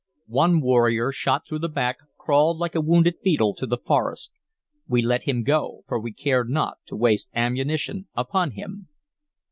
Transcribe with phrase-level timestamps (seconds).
[0.33, 4.31] One warrior, shot through the back, crawled like a wounded beetle to the forest.
[4.87, 8.87] We let him go, for we cared not to waste ammunition upon him.